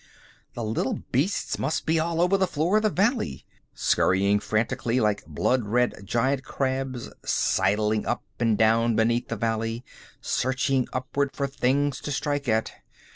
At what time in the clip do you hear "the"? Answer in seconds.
0.55-0.63, 2.35-2.47, 2.81-2.89, 9.27-9.35